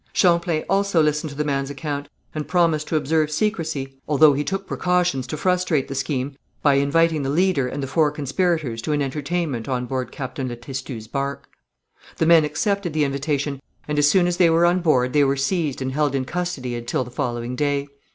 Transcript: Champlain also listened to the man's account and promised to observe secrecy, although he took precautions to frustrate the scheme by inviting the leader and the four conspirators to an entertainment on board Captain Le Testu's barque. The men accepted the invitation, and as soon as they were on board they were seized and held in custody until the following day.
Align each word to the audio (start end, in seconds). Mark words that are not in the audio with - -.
Champlain 0.13 0.63
also 0.67 0.99
listened 0.99 1.29
to 1.29 1.35
the 1.35 1.43
man's 1.43 1.69
account 1.69 2.09
and 2.33 2.47
promised 2.47 2.87
to 2.87 2.95
observe 2.95 3.29
secrecy, 3.29 3.99
although 4.07 4.33
he 4.33 4.43
took 4.43 4.65
precautions 4.65 5.27
to 5.27 5.37
frustrate 5.37 5.87
the 5.87 5.93
scheme 5.93 6.35
by 6.63 6.73
inviting 6.73 7.21
the 7.21 7.29
leader 7.29 7.67
and 7.67 7.83
the 7.83 7.87
four 7.87 8.09
conspirators 8.09 8.81
to 8.81 8.93
an 8.93 9.01
entertainment 9.03 9.69
on 9.69 9.85
board 9.85 10.11
Captain 10.11 10.47
Le 10.47 10.55
Testu's 10.55 11.07
barque. 11.07 11.47
The 12.17 12.25
men 12.25 12.43
accepted 12.43 12.93
the 12.93 13.03
invitation, 13.03 13.61
and 13.87 13.99
as 13.99 14.09
soon 14.09 14.25
as 14.25 14.37
they 14.37 14.49
were 14.49 14.65
on 14.65 14.79
board 14.79 15.13
they 15.13 15.23
were 15.23 15.37
seized 15.37 15.83
and 15.83 15.91
held 15.91 16.15
in 16.15 16.25
custody 16.25 16.73
until 16.73 17.03
the 17.03 17.11
following 17.11 17.55
day. 17.55 17.87